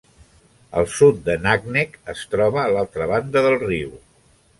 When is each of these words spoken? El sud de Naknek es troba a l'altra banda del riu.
El 0.79 0.87
sud 0.93 1.19
de 1.27 1.35
Naknek 1.47 1.99
es 2.13 2.23
troba 2.31 2.61
a 2.63 2.71
l'altra 2.77 3.09
banda 3.13 3.45
del 3.49 3.59
riu. 3.67 3.93